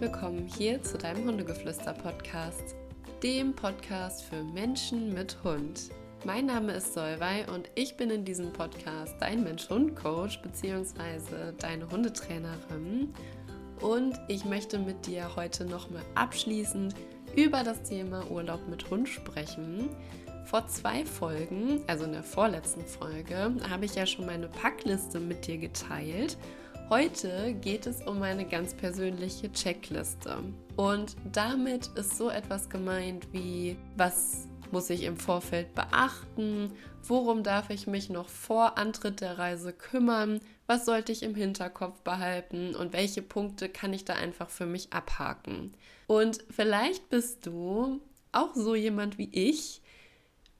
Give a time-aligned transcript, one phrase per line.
[0.00, 2.74] willkommen hier zu deinem Hundegeflüster-Podcast,
[3.22, 5.90] dem Podcast für Menschen mit Hund.
[6.24, 11.52] Mein Name ist Solvay und ich bin in diesem Podcast dein Mensch-Hund-Coach bzw.
[11.58, 13.12] deine Hundetrainerin.
[13.82, 16.94] Und ich möchte mit dir heute nochmal abschließend
[17.36, 19.90] über das Thema Urlaub mit Hund sprechen.
[20.46, 25.46] Vor zwei Folgen, also in der vorletzten Folge, habe ich ja schon meine Packliste mit
[25.46, 26.38] dir geteilt
[26.90, 30.38] Heute geht es um eine ganz persönliche Checkliste.
[30.74, 36.72] Und damit ist so etwas gemeint wie, was muss ich im Vorfeld beachten?
[37.04, 40.40] Worum darf ich mich noch vor Antritt der Reise kümmern?
[40.66, 42.74] Was sollte ich im Hinterkopf behalten?
[42.74, 45.76] Und welche Punkte kann ich da einfach für mich abhaken?
[46.08, 48.00] Und vielleicht bist du
[48.32, 49.80] auch so jemand wie ich,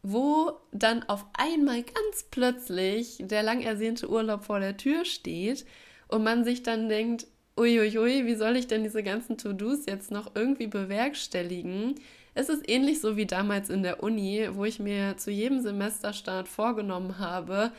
[0.04, 5.66] wo dann auf einmal ganz plötzlich der lang ersehnte Urlaub vor der Tür steht
[6.10, 10.34] und man sich dann denkt, uiuiui, wie soll ich denn diese ganzen To-Dos jetzt noch
[10.34, 11.94] irgendwie bewerkstelligen?
[12.34, 16.48] Es ist ähnlich so wie damals in der Uni, wo ich mir zu jedem Semesterstart
[16.48, 17.72] vorgenommen habe,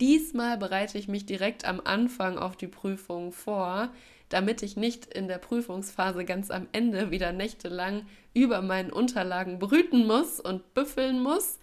[0.00, 3.90] diesmal bereite ich mich direkt am Anfang auf die Prüfung vor,
[4.28, 10.06] damit ich nicht in der Prüfungsphase ganz am Ende wieder nächtelang über meinen Unterlagen brüten
[10.06, 11.58] muss und büffeln muss.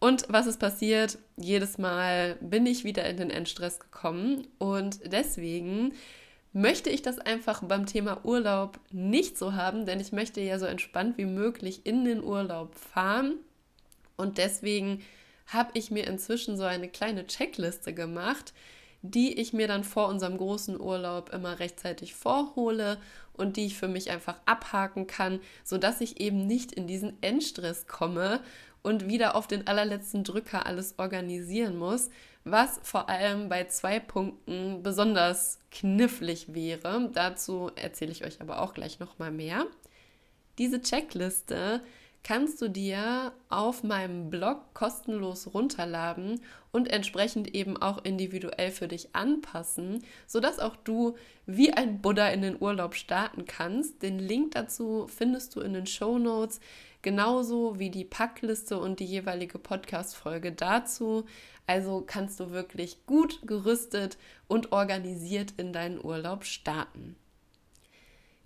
[0.00, 1.18] Und was ist passiert?
[1.36, 5.92] Jedes Mal bin ich wieder in den Endstress gekommen und deswegen
[6.52, 10.66] möchte ich das einfach beim Thema Urlaub nicht so haben, denn ich möchte ja so
[10.66, 13.34] entspannt wie möglich in den Urlaub fahren
[14.16, 15.02] und deswegen
[15.46, 18.52] habe ich mir inzwischen so eine kleine Checkliste gemacht,
[19.02, 22.98] die ich mir dann vor unserem großen Urlaub immer rechtzeitig vorhole
[23.32, 27.86] und die ich für mich einfach abhaken kann, sodass ich eben nicht in diesen Endstress
[27.86, 28.40] komme
[28.88, 32.08] und wieder auf den allerletzten Drücker alles organisieren muss,
[32.44, 37.10] was vor allem bei zwei Punkten besonders knifflig wäre.
[37.12, 39.66] Dazu erzähle ich euch aber auch gleich nochmal mehr.
[40.56, 41.82] Diese Checkliste
[42.24, 46.40] kannst du dir auf meinem Blog kostenlos runterladen
[46.72, 51.16] und entsprechend eben auch individuell für dich anpassen, sodass auch du
[51.46, 54.02] wie ein Buddha in den Urlaub starten kannst.
[54.02, 56.60] Den Link dazu findest du in den Show Notes
[57.02, 61.24] genauso wie die Packliste und die jeweilige Podcast-Folge dazu.
[61.66, 64.16] Also kannst du wirklich gut gerüstet
[64.46, 67.16] und organisiert in deinen Urlaub starten.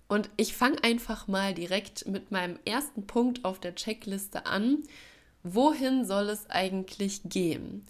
[0.07, 4.83] Und ich fange einfach mal direkt mit meinem ersten Punkt auf der Checkliste an.
[5.41, 7.85] Wohin soll es eigentlich gehen?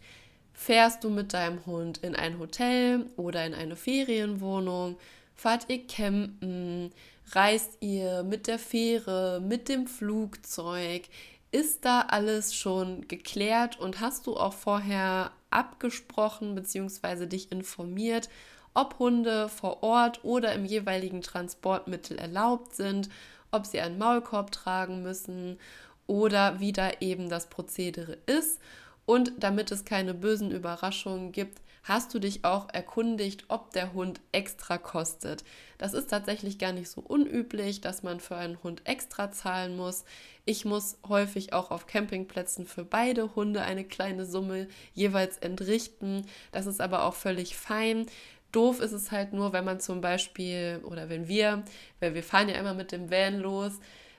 [0.53, 4.97] Fährst du mit deinem Hund in ein Hotel oder in eine Ferienwohnung?
[5.35, 6.93] Fahrt ihr campen?
[7.31, 11.03] Reist ihr mit der Fähre, mit dem Flugzeug?
[11.51, 17.27] Ist da alles schon geklärt und hast du auch vorher abgesprochen bzw.
[17.27, 18.29] dich informiert,
[18.73, 23.09] ob Hunde vor Ort oder im jeweiligen Transportmittel erlaubt sind,
[23.51, 25.59] ob sie einen Maulkorb tragen müssen
[26.07, 28.59] oder wie da eben das Prozedere ist.
[29.05, 34.21] Und damit es keine bösen Überraschungen gibt, hast du dich auch erkundigt, ob der Hund
[34.31, 35.43] extra kostet.
[35.77, 40.05] Das ist tatsächlich gar nicht so unüblich, dass man für einen Hund extra zahlen muss.
[40.45, 46.25] Ich muss häufig auch auf Campingplätzen für beide Hunde eine kleine Summe jeweils entrichten.
[46.53, 48.05] Das ist aber auch völlig fein.
[48.53, 51.63] Doof ist es halt nur, wenn man zum Beispiel, oder wenn wir,
[51.99, 53.73] weil wir fahren ja immer mit dem Van los,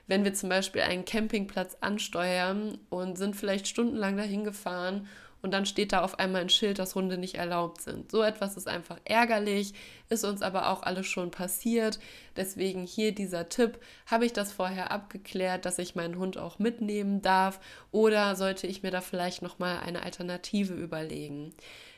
[0.07, 5.07] wenn wir zum Beispiel einen Campingplatz ansteuern und sind vielleicht stundenlang dahin gefahren
[5.45, 8.09] und dann steht da auf einmal ein Schild, dass Hunde nicht erlaubt sind.
[8.09, 9.75] So etwas ist einfach ärgerlich,
[10.09, 11.99] ist uns aber auch alles schon passiert.
[12.35, 17.21] Deswegen hier dieser Tipp, habe ich das vorher abgeklärt, dass ich meinen Hund auch mitnehmen
[17.21, 17.59] darf
[17.91, 21.53] oder sollte ich mir da vielleicht noch mal eine Alternative überlegen?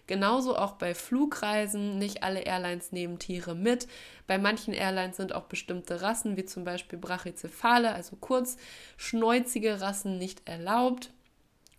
[0.08, 1.98] Genauso auch bei Flugreisen.
[1.98, 3.88] Nicht alle Airlines nehmen Tiere mit.
[4.28, 10.50] Bei manchen Airlines sind auch bestimmte Rassen, wie zum Beispiel Brachycephale, also kurzschnäuzige Rassen, nicht
[10.50, 11.12] erlaubt.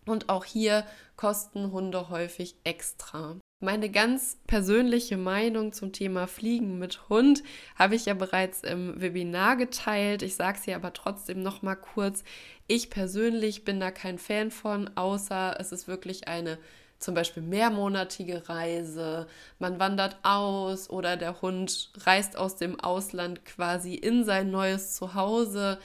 [0.09, 0.85] Und auch hier
[1.17, 3.37] kosten Hunde häufig extra.
[3.61, 7.43] Meine ganz persönliche Meinung zum Thema Fliegen mit Hund
[7.75, 10.23] habe ich ja bereits im Webinar geteilt.
[10.23, 12.23] Ich sage es hier aber trotzdem noch mal kurz.
[12.69, 16.59] Ich persönlich bin da kein Fan von, außer es ist wirklich eine
[16.99, 19.27] zum Beispiel mehrmonatige Reise.
[19.59, 25.79] Man wandert aus oder der Hund reist aus dem Ausland quasi in sein neues Zuhause.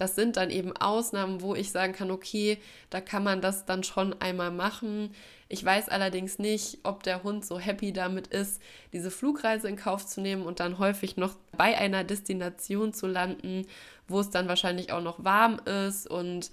[0.00, 2.56] Das sind dann eben Ausnahmen, wo ich sagen kann, okay,
[2.88, 5.14] da kann man das dann schon einmal machen.
[5.50, 8.62] Ich weiß allerdings nicht, ob der Hund so happy damit ist,
[8.94, 13.66] diese Flugreise in Kauf zu nehmen und dann häufig noch bei einer Destination zu landen,
[14.08, 16.08] wo es dann wahrscheinlich auch noch warm ist.
[16.08, 16.50] Und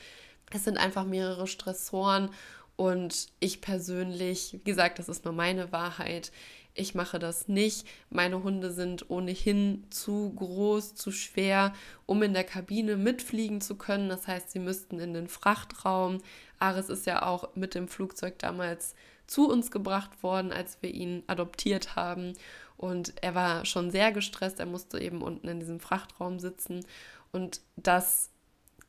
[0.51, 2.29] es sind einfach mehrere Stressoren.
[2.75, 6.33] Und ich persönlich, wie gesagt, das ist nur meine Wahrheit,
[6.77, 7.88] ich mache das nicht.
[8.09, 11.74] Meine Hunde sind ohnehin zu groß, zu schwer,
[12.06, 14.09] um in der Kabine mitfliegen zu können.
[14.09, 16.19] Das heißt, sie müssten in den Frachtraum.
[16.59, 18.95] Ares ist ja auch mit dem Flugzeug damals
[19.25, 22.33] zu uns gebracht worden, als wir ihn adoptiert haben.
[22.77, 24.59] Und er war schon sehr gestresst.
[24.59, 26.85] Er musste eben unten in diesem Frachtraum sitzen.
[27.31, 28.29] Und das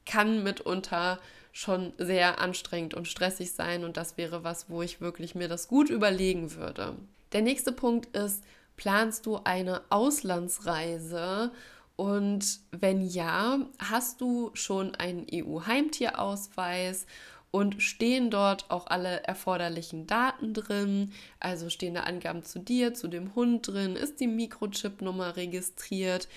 [0.05, 1.19] kann mitunter
[1.59, 3.83] schon sehr anstrengend und stressig sein.
[3.83, 6.95] Und das wäre was, wo ich wirklich mir das gut überlegen würde.
[7.33, 8.45] Der nächste Punkt ist,
[8.77, 11.51] planst du eine Auslandsreise?
[11.97, 17.07] Und wenn ja, hast du schon einen EU-Heimtierausweis
[17.51, 21.13] und stehen dort auch alle erforderlichen Daten drin?
[21.41, 23.97] Also stehen da Angaben zu dir, zu dem Hund drin?
[23.97, 26.29] Ist die Mikrochip-Nummer registriert?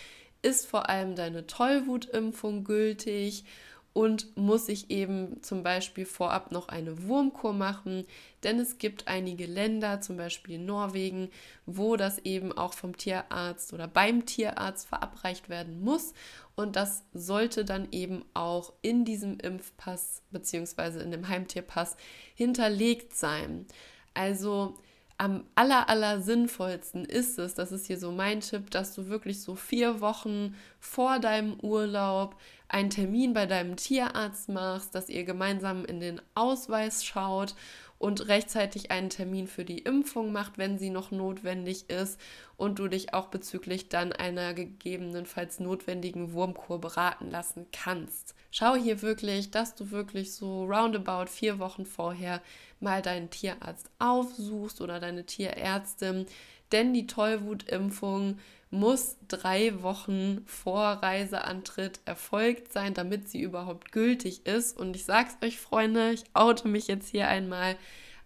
[0.42, 3.44] Ist vor allem deine Tollwutimpfung gültig?
[3.94, 8.06] Und muss ich eben zum Beispiel vorab noch eine Wurmkur machen,
[8.44, 11.30] denn es gibt einige Länder, zum Beispiel Norwegen,
[11.66, 16.14] wo das eben auch vom Tierarzt oder beim Tierarzt verabreicht werden muss
[16.56, 21.02] und das sollte dann eben auch in diesem Impfpass bzw.
[21.02, 21.98] in dem Heimtierpass
[22.36, 23.66] hinterlegt sein.
[24.14, 24.78] Also
[25.22, 29.44] am aller, aller sinnvollsten ist es, das ist hier so mein Tipp, dass du wirklich
[29.44, 32.36] so vier Wochen vor deinem Urlaub
[32.68, 37.54] einen Termin bei deinem Tierarzt machst, dass ihr gemeinsam in den Ausweis schaut
[38.00, 42.20] und rechtzeitig einen Termin für die Impfung macht, wenn sie noch notwendig ist
[42.58, 48.34] und du dich auch bezüglich dann einer gegebenenfalls notwendigen Wurmkur beraten lassen kannst.
[48.50, 52.42] Schau hier wirklich, dass du wirklich so roundabout vier Wochen vorher
[52.82, 56.26] mal deinen Tierarzt aufsuchst oder deine Tierärztin,
[56.72, 58.40] denn die Tollwutimpfung
[58.72, 64.78] muss drei Wochen vor Reiseantritt erfolgt sein, damit sie überhaupt gültig ist.
[64.80, 67.76] Und ich sag's euch, Freunde, ich oute mich jetzt hier einmal.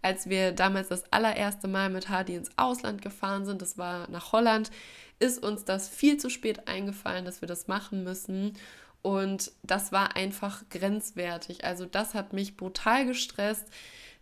[0.03, 4.33] Als wir damals das allererste Mal mit Hardy ins Ausland gefahren sind, das war nach
[4.33, 4.69] Holland,
[5.17, 8.53] ist uns das viel zu spät eingefallen, dass wir das machen müssen.
[9.01, 11.65] Und das war einfach grenzwertig.
[11.65, 13.65] Also das hat mich brutal gestresst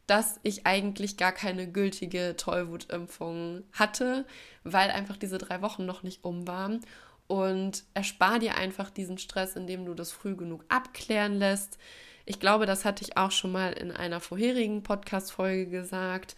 [0.08, 4.26] dass ich eigentlich gar keine gültige Tollwutimpfung hatte,
[4.64, 6.82] weil einfach diese drei Wochen noch nicht um waren.
[7.28, 11.78] Und erspar dir einfach diesen Stress, indem du das früh genug abklären lässt.
[12.26, 16.36] Ich glaube, das hatte ich auch schon mal in einer vorherigen Podcast-Folge gesagt.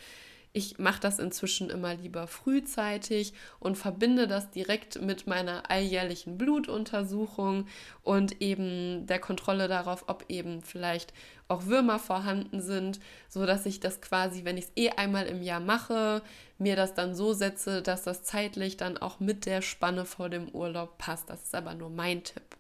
[0.58, 7.68] Ich mache das inzwischen immer lieber frühzeitig und verbinde das direkt mit meiner alljährlichen Blutuntersuchung
[8.04, 11.12] und eben der Kontrolle darauf, ob eben vielleicht
[11.50, 15.44] auch Würmer vorhanden sind, so dass ich das quasi, wenn ich es eh einmal im
[15.44, 16.22] Jahr mache,
[16.58, 20.48] mir das dann so setze, dass das zeitlich dann auch mit der Spanne vor dem
[20.48, 21.30] Urlaub passt.
[21.30, 22.56] Das ist aber nur mein Tipp.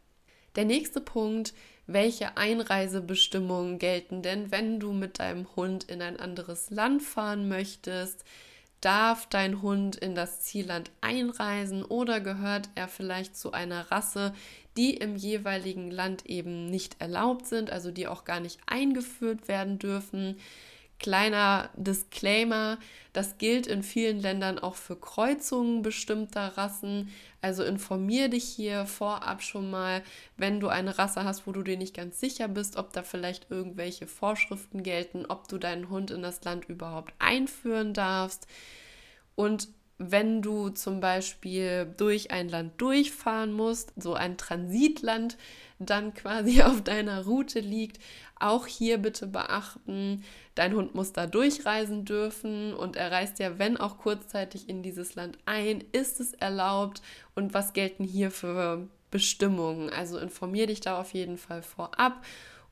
[0.57, 1.53] Der nächste Punkt
[1.87, 8.23] welche Einreisebestimmungen gelten denn, wenn du mit deinem Hund in ein anderes Land fahren möchtest?
[8.81, 14.33] Darf dein Hund in das Zielland einreisen oder gehört er vielleicht zu einer Rasse,
[14.77, 19.79] die im jeweiligen Land eben nicht erlaubt sind, also die auch gar nicht eingeführt werden
[19.79, 20.37] dürfen?
[20.99, 22.77] Kleiner Disclaimer,
[23.11, 27.11] das gilt in vielen Ländern auch für Kreuzungen bestimmter Rassen.
[27.41, 30.03] Also informier dich hier vorab schon mal,
[30.37, 33.51] wenn du eine Rasse hast, wo du dir nicht ganz sicher bist, ob da vielleicht
[33.51, 38.47] irgendwelche Vorschriften gelten, ob du deinen Hund in das Land überhaupt einführen darfst.
[39.35, 45.37] Und wenn du zum Beispiel durch ein Land durchfahren musst, so ein Transitland
[45.79, 47.99] dann quasi auf deiner Route liegt,
[48.37, 50.23] auch hier bitte beachten,
[50.55, 55.15] dein Hund muss da durchreisen dürfen und er reist ja, wenn auch kurzzeitig in dieses
[55.15, 57.01] Land ein, ist es erlaubt
[57.33, 59.89] und was gelten hier für Bestimmungen.
[59.89, 62.25] Also informier dich da auf jeden Fall vorab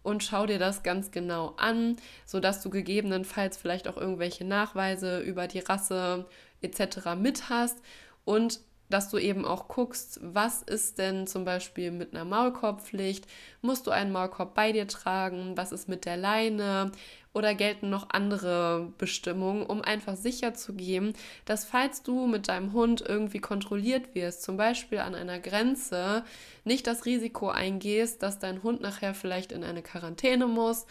[0.03, 5.47] und schau dir das ganz genau an, sodass du gegebenenfalls vielleicht auch irgendwelche Nachweise über
[5.47, 6.25] die Rasse
[6.63, 7.15] etc.
[7.17, 7.77] mit hast
[8.25, 8.61] und
[8.93, 13.25] dass du eben auch guckst, was ist denn zum Beispiel mit einer Maulkorbpflicht?
[13.61, 15.57] Musst du einen Maulkorb bei dir tragen?
[15.57, 16.91] Was ist mit der Leine?
[17.33, 21.13] Oder gelten noch andere Bestimmungen, um einfach sicher zu gehen,
[21.45, 26.23] dass falls du mit deinem Hund irgendwie kontrolliert wirst, zum Beispiel an einer Grenze,
[26.63, 30.85] nicht das Risiko eingehst, dass dein Hund nachher vielleicht in eine Quarantäne muss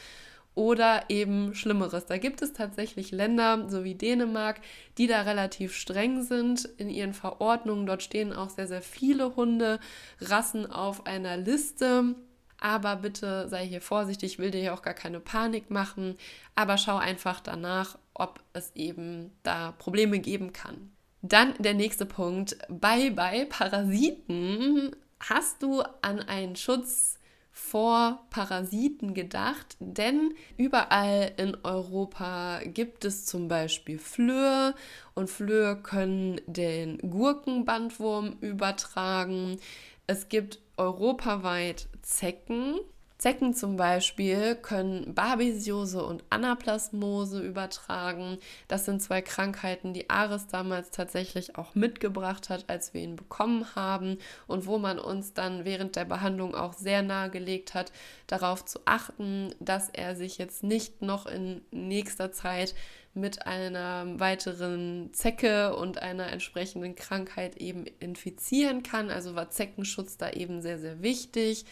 [0.55, 2.07] oder eben Schlimmeres.
[2.07, 4.61] Da gibt es tatsächlich Länder, so wie Dänemark,
[4.99, 7.87] die da relativ streng sind in ihren Verordnungen.
[7.87, 12.15] Dort stehen auch sehr, sehr viele Hunderassen auf einer Liste.
[12.61, 16.17] Aber bitte sei hier vorsichtig, ich will dir hier auch gar keine Panik machen,
[16.55, 20.93] aber schau einfach danach, ob es eben da Probleme geben kann.
[21.23, 22.57] Dann der nächste Punkt.
[22.69, 27.19] Bei, bei Parasiten hast du an einen Schutz
[27.53, 34.75] vor Parasiten gedacht, denn überall in Europa gibt es zum Beispiel Flöhe
[35.15, 39.59] und Flöhe können den Gurkenbandwurm übertragen.
[40.07, 42.81] Es gibt europaweit Zecken,
[43.23, 48.39] Zecken zum Beispiel können Babesiose und Anaplasmose übertragen.
[48.67, 53.77] Das sind zwei Krankheiten, die Ares damals tatsächlich auch mitgebracht hat, als wir ihn bekommen
[53.77, 57.93] haben und wo man uns dann während der Behandlung auch sehr nahegelegt hat,
[58.27, 62.75] darauf zu achten, dass er sich jetzt nicht noch in nächster Zeit
[63.15, 69.11] mit einer weiteren Zecke und einer entsprechenden Krankheit eben infizieren kann.
[69.11, 71.67] Also war Zeckenschutz da eben sehr, sehr wichtig.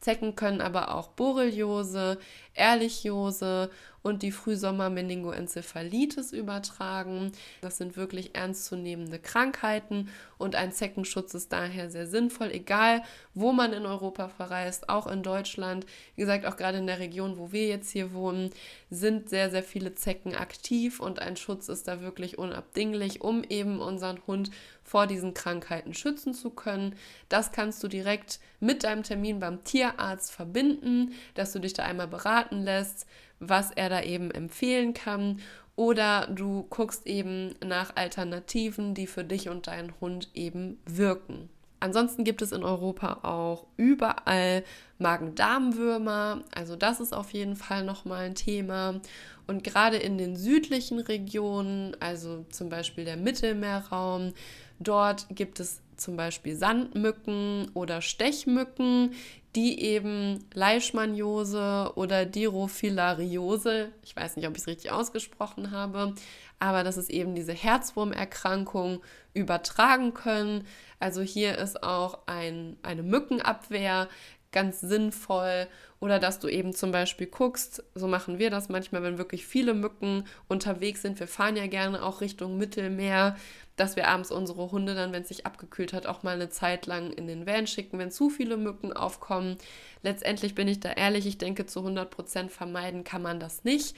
[0.00, 2.18] Zecken können aber auch Borreliose,
[2.54, 3.70] Ehrlichiose
[4.02, 7.32] und die Frühsommer-Meningoenzephalitis übertragen.
[7.60, 13.02] Das sind wirklich ernstzunehmende Krankheiten und ein Zeckenschutz ist daher sehr sinnvoll, egal
[13.34, 15.86] wo man in Europa verreist, auch in Deutschland.
[16.16, 18.50] Wie gesagt, auch gerade in der Region, wo wir jetzt hier wohnen,
[18.88, 23.80] sind sehr, sehr viele Zecken aktiv und ein Schutz ist da wirklich unabdinglich, um eben
[23.80, 24.50] unseren Hund
[24.82, 26.96] vor diesen Krankheiten schützen zu können.
[27.28, 32.08] Das kannst du direkt mit deinem Termin beim Tierarzt verbinden, dass du dich da einmal
[32.40, 33.06] beraten lässt,
[33.38, 35.40] was er da eben empfehlen kann.
[35.76, 41.48] Oder du guckst eben nach Alternativen, die für dich und deinen Hund eben wirken.
[41.82, 44.62] Ansonsten gibt es in Europa auch überall
[44.98, 46.44] Magen-Darm-Würmer.
[46.54, 49.00] Also das ist auf jeden Fall nochmal ein Thema.
[49.46, 54.34] Und gerade in den südlichen Regionen, also zum Beispiel der Mittelmeerraum,
[54.78, 59.12] dort gibt es zum Beispiel Sandmücken oder Stechmücken,
[59.56, 66.14] die eben Leishmaniose oder Dirophilariose, ich weiß nicht, ob ich es richtig ausgesprochen habe,
[66.58, 69.02] aber das ist eben diese Herzwurmerkrankung
[69.34, 70.66] übertragen können.
[71.00, 74.08] Also hier ist auch ein, eine Mückenabwehr
[74.52, 75.68] ganz sinnvoll
[76.00, 79.74] oder dass du eben zum Beispiel guckst, so machen wir das manchmal, wenn wirklich viele
[79.74, 81.20] Mücken unterwegs sind.
[81.20, 83.36] Wir fahren ja gerne auch Richtung Mittelmeer,
[83.80, 86.86] dass wir abends unsere Hunde dann, wenn es sich abgekühlt hat, auch mal eine Zeit
[86.86, 89.56] lang in den Van schicken, wenn zu viele Mücken aufkommen.
[90.02, 93.96] Letztendlich bin ich da ehrlich, ich denke, zu 100 Prozent vermeiden kann man das nicht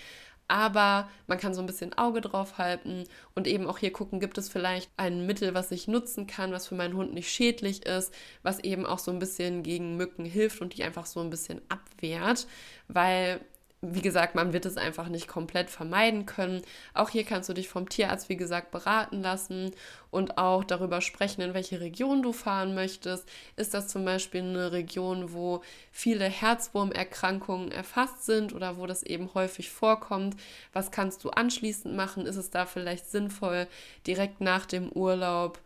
[0.53, 4.37] aber man kann so ein bisschen Auge drauf halten und eben auch hier gucken, gibt
[4.37, 8.13] es vielleicht ein Mittel, was ich nutzen kann, was für meinen Hund nicht schädlich ist,
[8.43, 11.63] was eben auch so ein bisschen gegen Mücken hilft und die einfach so ein bisschen
[11.71, 12.47] abwehrt,
[12.89, 13.41] weil
[13.85, 16.63] wie gesagt, man wird es einfach nicht komplett vermeiden können.
[16.95, 19.73] Auch hier kannst du dich vom Tierarzt, wie gesagt, beraten lassen
[20.13, 23.29] und auch darüber sprechen, in welche Region du fahren möchtest.
[23.57, 29.35] Ist das zum Beispiel eine Region, wo viele Herzwurmerkrankungen erfasst sind oder wo das eben
[29.35, 30.37] häufig vorkommt?
[30.73, 32.25] Was kannst du anschließend machen?
[32.25, 33.67] Ist es da vielleicht sinnvoll,
[34.07, 35.59] direkt nach dem Urlaub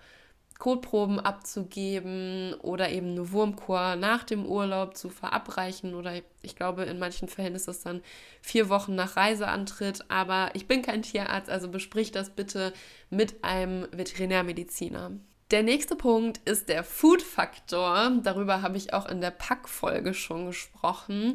[0.59, 6.99] Kotproben abzugeben oder eben eine Wurmkur nach dem Urlaub zu verabreichen oder ich glaube, in
[6.99, 8.03] manchen Fällen ist das dann
[8.41, 10.05] vier Wochen nach Reiseantritt.
[10.09, 12.73] Aber ich bin kein Tierarzt, also besprich das bitte
[13.11, 15.13] mit einem Veterinärmediziner.
[15.51, 18.13] Der nächste Punkt ist der Food-Faktor.
[18.23, 21.35] Darüber habe ich auch in der Packfolge schon gesprochen.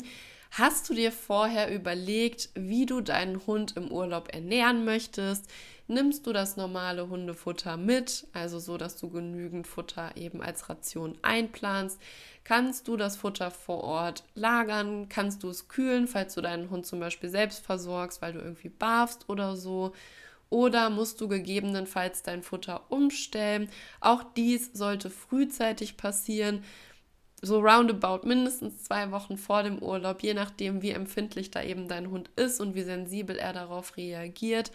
[0.51, 5.50] Hast du dir vorher überlegt, wie du deinen Hund im Urlaub ernähren möchtest?
[5.91, 11.17] Nimmst du das normale Hundefutter mit, also so, dass du genügend Futter eben als Ration
[11.21, 12.01] einplanst.
[12.43, 15.07] Kannst du das Futter vor Ort lagern?
[15.10, 18.69] Kannst du es kühlen, falls du deinen Hund zum Beispiel selbst versorgst, weil du irgendwie
[18.69, 19.93] barfst oder so?
[20.50, 23.69] Oder musst du gegebenenfalls dein Futter umstellen?
[24.00, 26.63] Auch dies sollte frühzeitig passieren
[27.41, 32.12] so roundabout mindestens zwei Wochen vor dem Urlaub, je nachdem, wie empfindlich da eben dein
[32.12, 34.71] Hund ist und wie sensibel er darauf reagiert.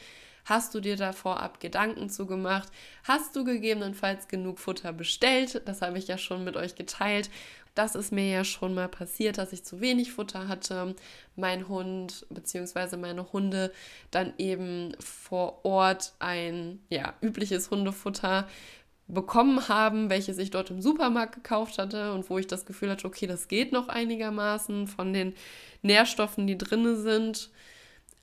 [0.47, 2.69] Hast du dir da vorab Gedanken zu gemacht?
[3.03, 5.61] Hast du gegebenenfalls genug Futter bestellt?
[5.67, 7.31] Das habe ich ja schon mit euch geteilt.
[7.75, 10.95] Das ist mir ja schon mal passiert, dass ich zu wenig Futter hatte.
[11.35, 12.97] Mein Hund bzw.
[12.97, 13.73] meine Hunde
[14.12, 18.47] dann eben vor Ort ein ja, übliches Hundefutter
[19.09, 23.09] bekommen haben, welches ich dort im Supermarkt gekauft hatte und wo ich das Gefühl hatte,
[23.09, 25.35] okay, das geht noch einigermaßen von den
[25.83, 27.50] Nährstoffen, die drin sind.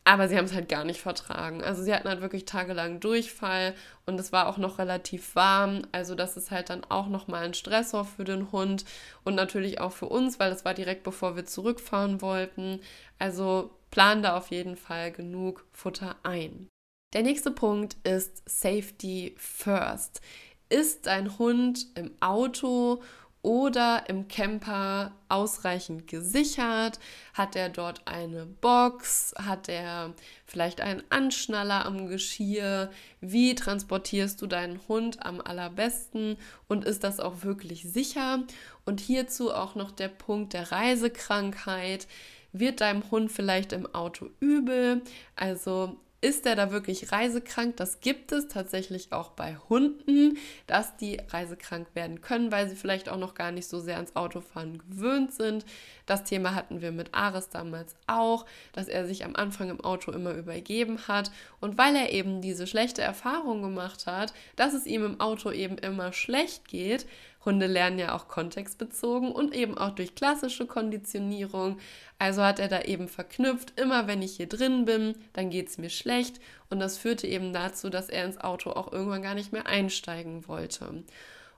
[0.05, 1.63] Aber sie haben es halt gar nicht vertragen.
[1.63, 3.73] Also sie hatten halt wirklich tagelang Durchfall
[4.05, 5.83] und es war auch noch relativ warm.
[5.93, 8.83] Also das ist halt dann auch nochmal ein Stressor für den Hund
[9.23, 12.81] und natürlich auch für uns, weil es war direkt bevor wir zurückfahren wollten.
[13.17, 16.67] Also plan da auf jeden Fall genug Futter ein.
[17.13, 20.19] Der nächste Punkt ist Safety First.
[20.67, 23.03] Ist dein Hund im Auto
[23.43, 26.99] oder im Camper ausreichend gesichert?
[27.33, 29.35] Hat er dort eine Box?
[29.37, 30.13] Hat er
[30.47, 32.89] vielleicht einen Anschnaller am Geschirr?
[33.21, 36.37] Wie transportierst du deinen Hund am allerbesten?
[36.67, 38.43] Und ist das auch wirklich sicher?
[38.85, 42.07] Und hierzu auch noch der Punkt der Reisekrankheit.
[42.53, 45.01] Wird deinem Hund vielleicht im Auto übel?
[45.35, 47.75] Also ist er da wirklich reisekrank?
[47.75, 50.37] Das gibt es tatsächlich auch bei Hunden,
[50.67, 54.15] dass die reisekrank werden können, weil sie vielleicht auch noch gar nicht so sehr ans
[54.15, 55.65] Autofahren gewöhnt sind.
[56.05, 60.13] Das Thema hatten wir mit Ares damals auch, dass er sich am Anfang im Auto
[60.13, 61.29] immer übergeben hat.
[61.59, 65.77] Und weil er eben diese schlechte Erfahrung gemacht hat, dass es ihm im Auto eben
[65.77, 67.05] immer schlecht geht,
[67.45, 71.77] Hunde lernen ja auch kontextbezogen und eben auch durch klassische Konditionierung.
[72.17, 75.77] Also hat er da eben verknüpft, immer wenn ich hier drin bin, dann geht es
[75.77, 76.39] mir schlecht.
[76.69, 80.47] Und das führte eben dazu, dass er ins Auto auch irgendwann gar nicht mehr einsteigen
[80.47, 81.03] wollte.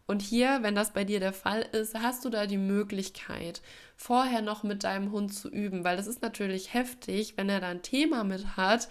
[0.07, 3.61] Und hier, wenn das bei dir der Fall ist, hast du da die Möglichkeit,
[3.95, 7.69] vorher noch mit deinem Hund zu üben, weil das ist natürlich heftig, wenn er da
[7.69, 8.87] ein Thema mit hat,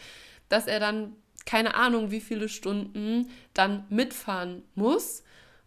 [0.48, 1.14] dass er dann
[1.46, 5.23] keine Ahnung, wie viele Stunden dann mitfahren muss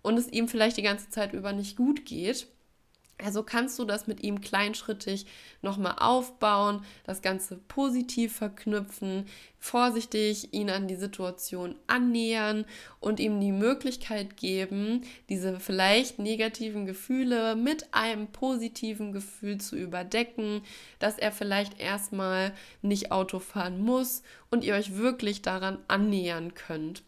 [0.08, 2.48] und es ihm vielleicht die ganze Zeit über nicht gut geht.
[3.22, 5.26] Also kannst du das mit ihm kleinschrittig
[5.62, 9.26] nochmal aufbauen, das Ganze positiv verknüpfen,
[9.58, 12.64] vorsichtig ihn an die Situation annähern
[13.02, 20.62] und ihm die Möglichkeit geben, diese vielleicht negativen Gefühle mit einem positiven Gefühl zu überdecken,
[21.00, 24.22] dass er vielleicht erstmal nicht Auto fahren muss
[24.52, 27.04] und ihr euch wirklich daran annähern könnt.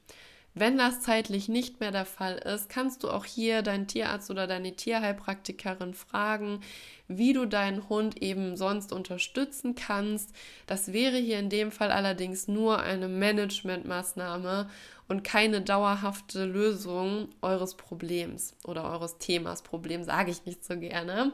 [0.55, 4.47] Wenn das zeitlich nicht mehr der Fall ist, kannst du auch hier deinen Tierarzt oder
[4.47, 6.61] deine Tierheilpraktikerin fragen,
[7.07, 10.35] wie du deinen Hund eben sonst unterstützen kannst.
[10.65, 14.69] Das wäre hier in dem Fall allerdings nur eine Managementmaßnahme
[15.07, 19.61] und keine dauerhafte Lösung eures Problems oder eures Themas.
[19.61, 21.31] Problem sage ich nicht so gerne.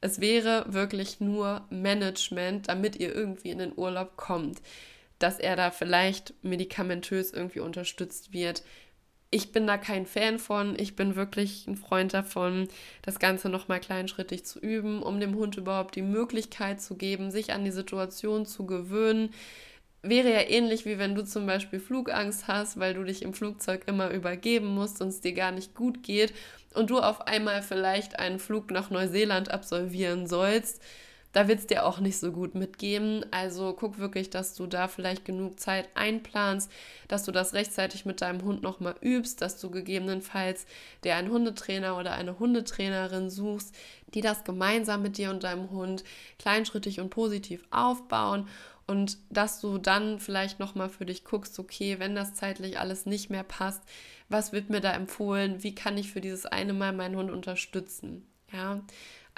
[0.00, 4.62] Es wäre wirklich nur Management, damit ihr irgendwie in den Urlaub kommt
[5.18, 8.62] dass er da vielleicht medikamentös irgendwie unterstützt wird.
[9.30, 10.78] Ich bin da kein Fan von.
[10.78, 12.68] Ich bin wirklich ein Freund davon,
[13.02, 17.52] das Ganze nochmal kleinschrittig zu üben, um dem Hund überhaupt die Möglichkeit zu geben, sich
[17.52, 19.30] an die Situation zu gewöhnen.
[20.00, 23.82] Wäre ja ähnlich wie wenn du zum Beispiel Flugangst hast, weil du dich im Flugzeug
[23.86, 26.32] immer übergeben musst und es dir gar nicht gut geht
[26.72, 30.80] und du auf einmal vielleicht einen Flug nach Neuseeland absolvieren sollst
[31.32, 33.24] da wird es dir auch nicht so gut mitgeben.
[33.30, 36.70] Also guck wirklich, dass du da vielleicht genug Zeit einplanst,
[37.06, 40.66] dass du das rechtzeitig mit deinem Hund nochmal übst, dass du gegebenenfalls
[41.04, 43.74] dir einen Hundetrainer oder eine Hundetrainerin suchst,
[44.14, 46.04] die das gemeinsam mit dir und deinem Hund
[46.38, 48.48] kleinschrittig und positiv aufbauen
[48.88, 53.28] und dass du dann vielleicht nochmal für dich guckst, okay, wenn das zeitlich alles nicht
[53.28, 53.82] mehr passt,
[54.30, 55.62] was wird mir da empfohlen?
[55.62, 58.26] Wie kann ich für dieses eine Mal meinen Hund unterstützen?
[58.50, 58.80] Ja,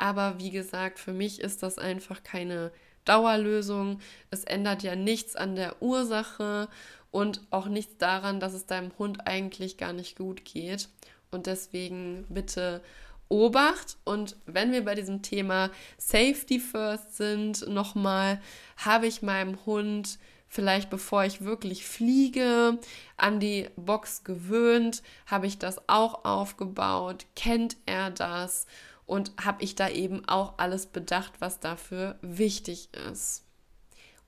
[0.01, 2.73] aber wie gesagt, für mich ist das einfach keine
[3.05, 4.01] Dauerlösung.
[4.31, 6.69] Es ändert ja nichts an der Ursache
[7.11, 10.89] und auch nichts daran, dass es deinem Hund eigentlich gar nicht gut geht.
[11.31, 12.83] Und deswegen bitte
[13.29, 13.99] Obacht.
[14.05, 18.41] Und wenn wir bei diesem Thema Safety First sind, nochmal,
[18.79, 20.19] habe ich meinem Hund
[20.51, 22.79] vielleicht bevor ich wirklich fliege,
[23.17, 28.67] an die Box gewöhnt, habe ich das auch aufgebaut, kennt er das
[29.11, 33.43] und habe ich da eben auch alles bedacht, was dafür wichtig ist.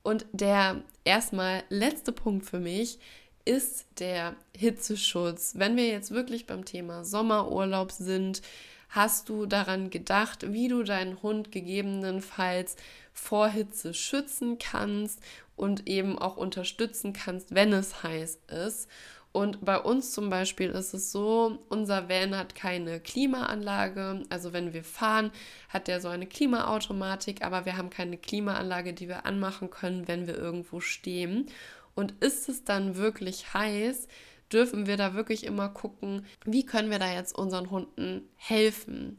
[0.02, 2.98] Und der erstmal letzte Punkt für mich
[3.44, 5.52] ist der Hitzeschutz.
[5.54, 8.42] Wenn wir jetzt wirklich beim Thema Sommerurlaub sind,
[8.88, 12.74] hast du daran gedacht, wie du deinen Hund gegebenenfalls
[13.12, 15.20] vor Hitze schützen kannst
[15.54, 18.88] und eben auch unterstützen kannst, wenn es heiß ist.
[19.32, 24.24] Und bei uns zum Beispiel ist es so, unser Van hat keine Klimaanlage.
[24.28, 25.32] Also wenn wir fahren,
[25.70, 30.26] hat der so eine Klimaautomatik, aber wir haben keine Klimaanlage, die wir anmachen können, wenn
[30.26, 31.46] wir irgendwo stehen.
[31.94, 34.06] Und ist es dann wirklich heiß,
[34.52, 39.18] dürfen wir da wirklich immer gucken, wie können wir da jetzt unseren Hunden helfen.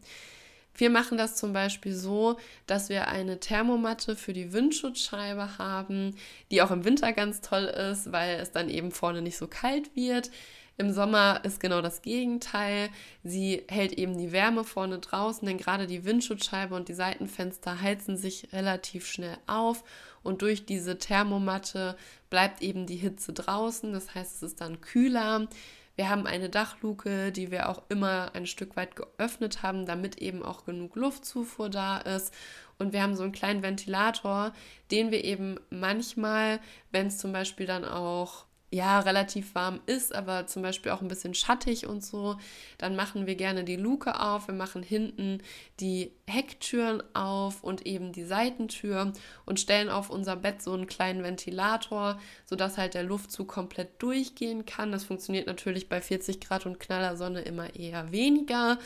[0.75, 6.15] Wir machen das zum Beispiel so, dass wir eine Thermomatte für die Windschutzscheibe haben,
[6.51, 9.95] die auch im Winter ganz toll ist, weil es dann eben vorne nicht so kalt
[9.95, 10.31] wird.
[10.77, 12.89] Im Sommer ist genau das Gegenteil.
[13.23, 18.17] Sie hält eben die Wärme vorne draußen, denn gerade die Windschutzscheibe und die Seitenfenster heizen
[18.17, 19.83] sich relativ schnell auf
[20.23, 21.95] und durch diese Thermomatte
[22.31, 23.93] bleibt eben die Hitze draußen.
[23.93, 25.47] Das heißt, es ist dann kühler.
[25.95, 30.43] Wir haben eine Dachluke, die wir auch immer ein Stück weit geöffnet haben, damit eben
[30.43, 32.33] auch genug Luftzufuhr da ist.
[32.79, 34.53] Und wir haben so einen kleinen Ventilator,
[34.89, 36.59] den wir eben manchmal,
[36.91, 41.07] wenn es zum Beispiel dann auch ja relativ warm ist, aber zum Beispiel auch ein
[41.07, 42.37] bisschen schattig und so,
[42.79, 44.47] dann machen wir gerne die Luke auf.
[44.47, 45.41] Wir machen hinten
[45.79, 49.13] die Hecktüren auf und eben die Seitentür
[49.45, 54.65] und stellen auf unser Bett so einen kleinen Ventilator, sodass halt der Luftzug komplett durchgehen
[54.65, 54.91] kann.
[54.91, 58.79] Das funktioniert natürlich bei 40 Grad und knaller Sonne immer eher weniger.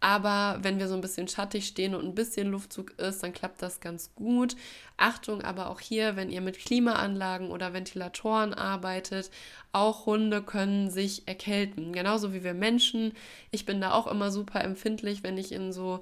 [0.00, 3.62] Aber wenn wir so ein bisschen schattig stehen und ein bisschen Luftzug ist, dann klappt
[3.62, 4.54] das ganz gut.
[4.96, 9.30] Achtung aber auch hier, wenn ihr mit Klimaanlagen oder Ventilatoren arbeitet,
[9.72, 11.92] auch Hunde können sich erkälten.
[11.92, 13.12] Genauso wie wir Menschen.
[13.50, 16.00] Ich bin da auch immer super empfindlich, wenn ich in so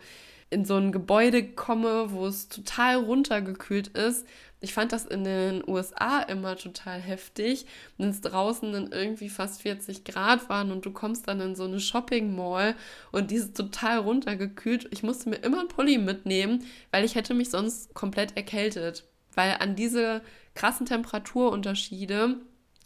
[0.50, 4.26] in so ein Gebäude komme, wo es total runtergekühlt ist.
[4.60, 7.66] Ich fand das in den USA immer total heftig,
[7.98, 11.64] wenn es draußen dann irgendwie fast 40 Grad waren und du kommst dann in so
[11.64, 12.74] eine Shopping Mall
[13.12, 14.88] und die ist total runtergekühlt.
[14.90, 19.04] Ich musste mir immer einen Pulli mitnehmen, weil ich hätte mich sonst komplett erkältet.
[19.34, 20.22] Weil an diese
[20.54, 22.36] krassen Temperaturunterschiede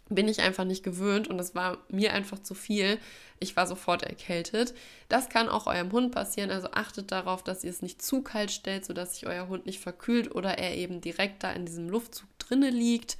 [0.09, 2.99] bin ich einfach nicht gewöhnt und es war mir einfach zu viel.
[3.40, 4.75] Ich war sofort erkältet.
[5.09, 8.51] Das kann auch eurem Hund passieren, also achtet darauf, dass ihr es nicht zu kalt
[8.51, 12.29] stellt, sodass sich euer Hund nicht verkühlt oder er eben direkt da in diesem Luftzug
[12.38, 13.18] drinne liegt.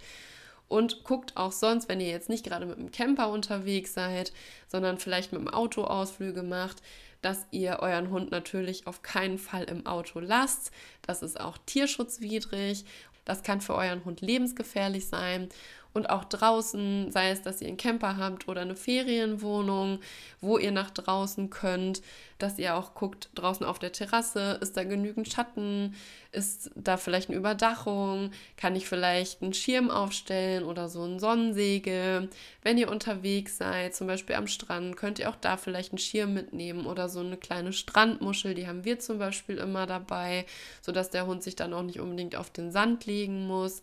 [0.67, 4.35] Und guckt auch sonst, wenn ihr jetzt nicht gerade mit dem Camper unterwegs seid,
[4.67, 6.83] sondern vielleicht mit dem Auto Ausflüge macht,
[7.23, 10.71] dass ihr euren Hund natürlich auf keinen Fall im Auto lasst.
[11.01, 12.85] Das ist auch tierschutzwidrig.
[13.25, 15.49] Das kann für euren Hund lebensgefährlich sein
[15.95, 20.01] und auch draußen, sei es, dass ihr einen Camper habt oder eine Ferienwohnung,
[20.41, 22.03] wo ihr nach draußen könnt,
[22.39, 25.95] dass ihr auch guckt, draußen auf der Terrasse, ist da genügend Schatten,
[26.31, 32.29] ist da vielleicht eine Überdachung, kann ich vielleicht einen Schirm aufstellen oder so ein Sonnensegel.
[32.63, 36.35] Wenn ihr unterwegs seid, zum Beispiel am Strand, könnt ihr auch da vielleicht einen Schirm
[36.35, 40.47] mitnehmen oder so eine kleine Strandmuschel, die haben wir zum Beispiel immer dabei,
[40.81, 43.83] sodass der Hund sich dann auch nicht unbedingt auf den Sand legen muss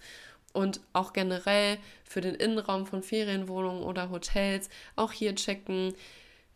[0.55, 5.93] und auch generell für den Innenraum von Ferienwohnungen oder Hotels auch hier checken,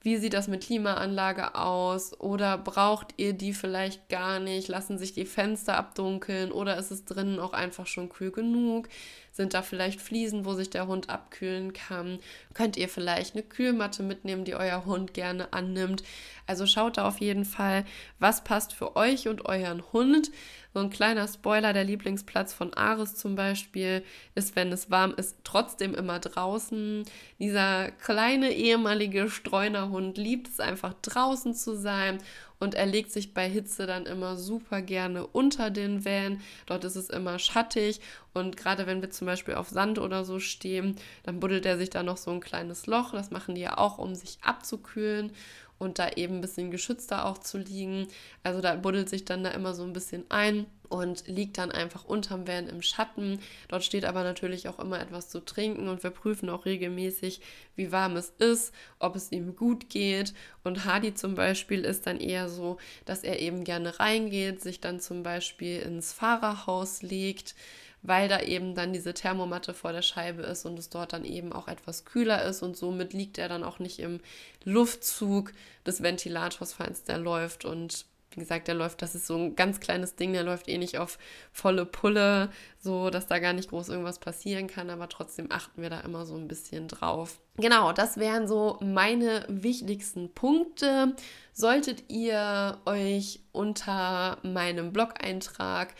[0.01, 4.69] wie sieht das mit Klimaanlage aus oder braucht ihr die vielleicht gar nicht?
[4.69, 8.87] Lassen sich die Fenster abdunkeln oder ist es drinnen auch einfach schon kühl genug?
[9.31, 12.19] Sind da vielleicht Fliesen, wo sich der Hund abkühlen kann?
[12.53, 16.03] Könnt ihr vielleicht eine Kühlmatte mitnehmen, die euer Hund gerne annimmt?
[16.45, 17.85] Also schaut da auf jeden Fall,
[18.17, 20.31] was passt für euch und euren Hund.
[20.73, 24.03] So ein kleiner Spoiler, der Lieblingsplatz von Ares zum Beispiel
[24.35, 27.05] ist, wenn es warm ist, trotzdem immer draußen.
[27.39, 32.19] Dieser kleine ehemalige Streunerhund liebt es einfach draußen zu sein
[32.59, 36.41] und er legt sich bei Hitze dann immer super gerne unter den Van.
[36.65, 38.01] Dort ist es immer schattig
[38.33, 41.89] und gerade wenn wir zum Beispiel auf Sand oder so stehen, dann buddelt er sich
[41.89, 43.11] da noch so ein kleines Loch.
[43.11, 45.31] Das machen die ja auch, um sich abzukühlen
[45.79, 48.07] und da eben ein bisschen geschützter auch zu liegen.
[48.43, 52.03] Also da buddelt sich dann da immer so ein bisschen ein und liegt dann einfach
[52.03, 53.39] unterm Van im Schatten.
[53.69, 57.41] Dort steht aber natürlich auch immer etwas zu trinken und wir prüfen auch regelmäßig,
[57.75, 60.33] wie warm es ist, ob es ihm gut geht.
[60.63, 64.99] Und Hardy zum Beispiel ist dann eher so, dass er eben gerne reingeht, sich dann
[64.99, 67.55] zum Beispiel ins Fahrerhaus legt
[68.01, 71.53] weil da eben dann diese Thermomatte vor der Scheibe ist und es dort dann eben
[71.53, 74.19] auch etwas kühler ist und somit liegt er dann auch nicht im
[74.63, 75.51] Luftzug
[75.85, 79.79] des Ventilators, falls der läuft und wie gesagt, der läuft, das ist so ein ganz
[79.79, 81.17] kleines Ding, der läuft eh nicht auf
[81.51, 85.89] volle Pulle, so dass da gar nicht groß irgendwas passieren kann, aber trotzdem achten wir
[85.89, 87.39] da immer so ein bisschen drauf.
[87.57, 91.15] Genau, das wären so meine wichtigsten Punkte.
[91.53, 95.95] Solltet ihr euch unter meinem Blog-Eintrag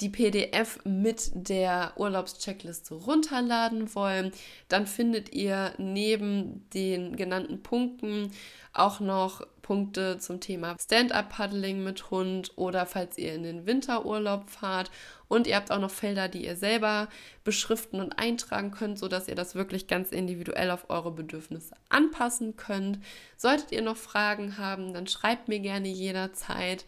[0.00, 4.32] die PDF mit der Urlaubscheckliste runterladen wollen,
[4.68, 8.32] dann findet ihr neben den genannten Punkten
[8.72, 14.90] auch noch Punkte zum Thema Stand-up-Paddling mit Hund oder falls ihr in den Winterurlaub fahrt.
[15.28, 17.08] Und ihr habt auch noch Felder, die ihr selber
[17.44, 22.98] beschriften und eintragen könnt, sodass ihr das wirklich ganz individuell auf eure Bedürfnisse anpassen könnt.
[23.36, 26.84] Solltet ihr noch Fragen haben, dann schreibt mir gerne jederzeit.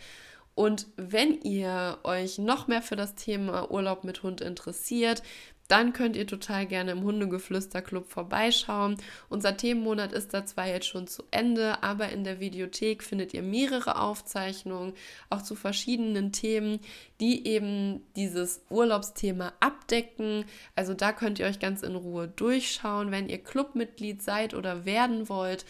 [0.54, 5.22] Und wenn ihr euch noch mehr für das Thema Urlaub mit Hund interessiert,
[5.68, 8.96] dann könnt ihr total gerne im Hundegeflüster-Club vorbeischauen.
[9.30, 13.42] Unser Themenmonat ist da zwar jetzt schon zu Ende, aber in der Videothek findet ihr
[13.42, 14.92] mehrere Aufzeichnungen,
[15.30, 16.80] auch zu verschiedenen Themen,
[17.20, 20.44] die eben dieses Urlaubsthema abdecken.
[20.76, 25.30] Also da könnt ihr euch ganz in Ruhe durchschauen, wenn ihr Clubmitglied seid oder werden
[25.30, 25.64] wollt.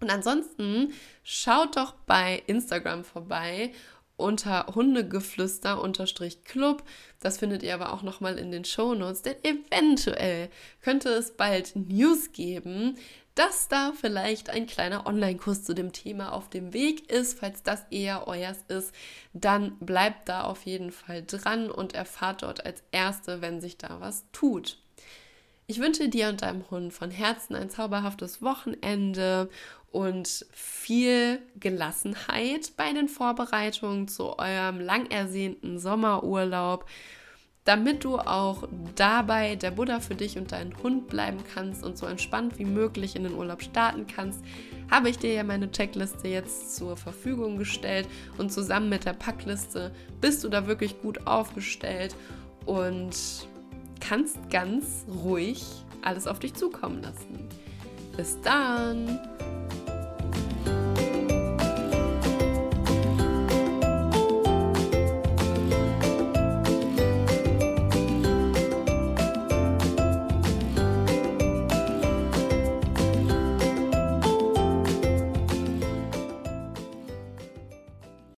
[0.00, 0.92] Und ansonsten
[1.24, 3.72] schaut doch bei Instagram vorbei
[4.22, 6.82] unter Hundegeflüster-Club.
[7.20, 10.48] Das findet ihr aber auch nochmal in den Shownotes, denn eventuell
[10.80, 12.96] könnte es bald News geben,
[13.34, 17.38] dass da vielleicht ein kleiner Online-Kurs zu dem Thema auf dem Weg ist.
[17.38, 18.92] Falls das eher euers ist,
[19.32, 24.00] dann bleibt da auf jeden Fall dran und erfahrt dort als Erste, wenn sich da
[24.00, 24.78] was tut.
[25.66, 29.48] Ich wünsche dir und deinem Hund von Herzen ein zauberhaftes Wochenende
[29.92, 36.86] und viel Gelassenheit bei den Vorbereitungen zu eurem lang ersehnten Sommerurlaub
[37.64, 42.06] damit du auch dabei der Buddha für dich und deinen Hund bleiben kannst und so
[42.06, 44.44] entspannt wie möglich in den Urlaub starten kannst,
[44.90, 49.92] habe ich dir ja meine Checkliste jetzt zur Verfügung gestellt und zusammen mit der Packliste
[50.20, 52.16] bist du da wirklich gut aufgestellt
[52.66, 53.16] und
[54.00, 55.64] kannst ganz ruhig
[56.02, 57.48] alles auf dich zukommen lassen.
[58.16, 59.20] Bis dann!